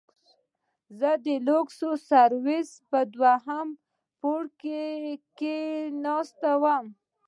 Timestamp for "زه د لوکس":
0.99-1.79